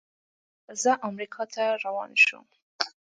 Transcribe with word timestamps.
زه 0.81 0.91
امریکا 1.09 1.43
ته 1.53 1.63
روان 1.83 2.11
شوم. 2.25 2.45